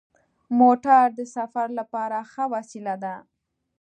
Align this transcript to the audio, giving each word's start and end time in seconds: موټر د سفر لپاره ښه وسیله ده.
موټر 0.59 1.03
د 1.17 1.21
سفر 1.35 1.67
لپاره 1.79 2.17
ښه 2.31 2.43
وسیله 2.55 2.95
ده. 3.03 3.15